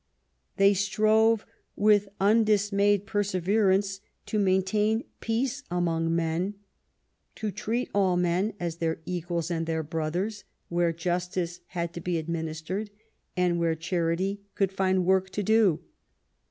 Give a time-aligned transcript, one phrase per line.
[0.57, 1.45] They strove
[1.75, 6.55] with undismayed perseverance to main tain peace among men,
[7.35, 12.13] to treat all men as their equals and their brothers where justice had to be
[12.15, 12.89] adminis tered
[13.37, 15.81] and where charity could find work to do.